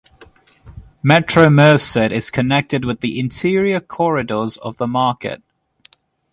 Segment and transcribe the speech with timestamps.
[1.03, 5.43] Metro Merced is connected with the interior corridors of the market.